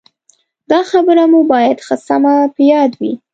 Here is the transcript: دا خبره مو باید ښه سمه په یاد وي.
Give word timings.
دا 0.71 0.79
خبره 0.91 1.23
مو 1.31 1.39
باید 1.51 1.77
ښه 1.85 1.95
سمه 2.07 2.33
په 2.53 2.61
یاد 2.71 2.91
وي. 2.99 3.13